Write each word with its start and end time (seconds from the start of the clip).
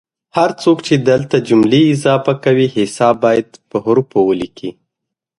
هر 0.37 0.49
څوک 0.63 0.77
چې 0.87 0.95
دلته 1.09 1.37
جملې 1.49 1.81
اضافه 1.95 2.33
کوي 2.45 2.67
حساب 2.75 3.15
باید 3.25 3.47
په 3.69 3.77
حوفو 3.85 4.19
ولیکي 4.29 4.69